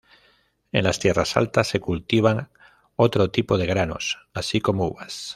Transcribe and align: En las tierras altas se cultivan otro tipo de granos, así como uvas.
En 0.71 0.83
las 0.83 0.97
tierras 0.97 1.37
altas 1.37 1.67
se 1.67 1.79
cultivan 1.79 2.49
otro 2.95 3.29
tipo 3.29 3.59
de 3.59 3.67
granos, 3.67 4.17
así 4.33 4.59
como 4.59 4.87
uvas. 4.87 5.29